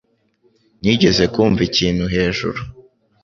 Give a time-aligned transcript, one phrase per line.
[0.81, 2.59] Nigeze kumva ikintu hejuru